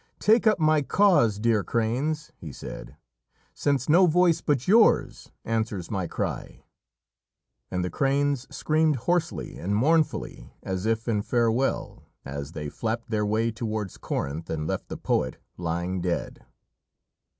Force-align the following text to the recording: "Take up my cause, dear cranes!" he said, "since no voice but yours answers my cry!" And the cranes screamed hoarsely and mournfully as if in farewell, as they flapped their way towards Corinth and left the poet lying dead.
"Take 0.17 0.47
up 0.47 0.57
my 0.57 0.81
cause, 0.81 1.37
dear 1.37 1.63
cranes!" 1.63 2.31
he 2.35 2.51
said, 2.51 2.95
"since 3.53 3.87
no 3.87 4.07
voice 4.07 4.41
but 4.41 4.67
yours 4.67 5.29
answers 5.45 5.91
my 5.91 6.07
cry!" 6.07 6.63
And 7.69 7.85
the 7.85 7.91
cranes 7.91 8.47
screamed 8.49 8.95
hoarsely 8.95 9.59
and 9.59 9.75
mournfully 9.75 10.55
as 10.63 10.87
if 10.87 11.07
in 11.07 11.21
farewell, 11.21 12.01
as 12.25 12.53
they 12.53 12.67
flapped 12.67 13.11
their 13.11 13.27
way 13.27 13.51
towards 13.51 13.97
Corinth 13.99 14.49
and 14.49 14.65
left 14.65 14.87
the 14.89 14.97
poet 14.97 15.37
lying 15.55 16.01
dead. 16.01 16.47